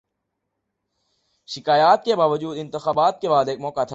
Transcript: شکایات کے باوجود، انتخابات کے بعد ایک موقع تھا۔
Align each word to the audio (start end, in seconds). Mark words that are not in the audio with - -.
شکایات 1.47 2.05
کے 2.05 2.15
باوجود، 2.15 2.57
انتخابات 2.59 3.21
کے 3.21 3.29
بعد 3.29 3.45
ایک 3.47 3.59
موقع 3.59 3.81
تھا۔ 3.81 3.89